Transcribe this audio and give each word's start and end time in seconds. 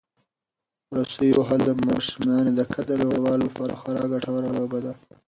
رسۍ 0.97 1.29
وهل 1.39 1.59
د 1.65 1.71
ماشومانو 1.87 2.51
د 2.57 2.61
قد 2.73 2.85
د 2.89 2.91
لوړولو 3.01 3.37
لپاره 3.47 3.73
خورا 3.81 4.03
ګټوره 4.13 4.49
لوبه 4.57 4.79
ده. 4.85 4.93